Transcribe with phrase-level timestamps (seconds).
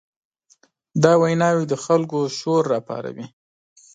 [1.03, 3.25] دا ویناوې د خلکو شور راپاروي.